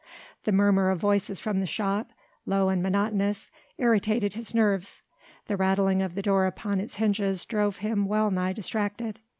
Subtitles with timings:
[0.45, 2.09] The murmur of voices from the shop,
[2.47, 5.03] low and monotonous, irritated his nerves,
[5.45, 9.19] the rattling of the door upon its hinges drove him well nigh distracted.